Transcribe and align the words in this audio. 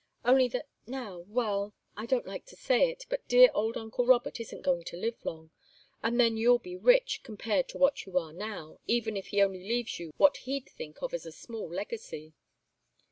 "Only 0.25 0.47
that 0.47 0.67
now 0.87 1.25
well 1.27 1.75
I 1.95 2.07
don't 2.07 2.25
like 2.25 2.47
to 2.47 2.55
say 2.55 2.89
it, 2.89 3.05
but 3.07 3.27
dear 3.27 3.51
old 3.53 3.77
uncle 3.77 4.03
Robert 4.03 4.39
isn't 4.39 4.63
going 4.63 4.83
to 4.85 4.97
live 4.97 5.23
long, 5.23 5.51
and 6.01 6.19
then 6.19 6.37
you'll 6.37 6.57
be 6.57 6.75
rich, 6.75 7.21
compared 7.21 7.69
to 7.69 7.77
what 7.77 8.03
you 8.07 8.17
are 8.17 8.33
now, 8.33 8.79
even 8.87 9.15
if 9.15 9.27
he 9.27 9.43
only 9.43 9.63
leaves 9.63 9.99
you 9.99 10.11
what 10.17 10.37
he'd 10.37 10.65
think 10.67 11.03
a 11.03 11.19
small 11.31 11.69
legacy." 11.69 12.33